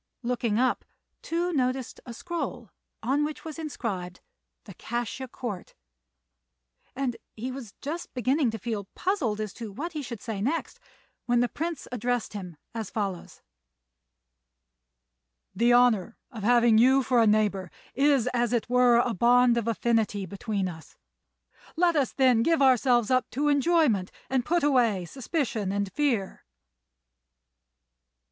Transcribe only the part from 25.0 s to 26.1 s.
suspicion and